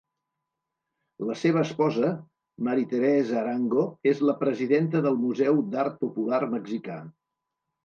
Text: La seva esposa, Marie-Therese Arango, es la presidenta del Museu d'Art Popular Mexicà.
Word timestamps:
La 1.31 1.35
seva 1.41 1.61
esposa, 1.69 2.09
Marie-Therese 2.69 3.37
Arango, 3.43 3.85
es 4.13 4.25
la 4.31 4.37
presidenta 4.41 5.05
del 5.09 5.23
Museu 5.29 5.63
d'Art 5.77 6.03
Popular 6.03 6.43
Mexicà. 6.57 7.01